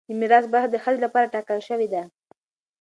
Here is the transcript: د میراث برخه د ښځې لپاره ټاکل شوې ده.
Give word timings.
د 0.07 0.09
میراث 0.19 0.45
برخه 0.53 0.69
د 0.71 0.75
ښځې 0.83 0.99
لپاره 1.05 1.31
ټاکل 1.33 1.59
شوې 1.67 1.87
ده. 1.93 2.03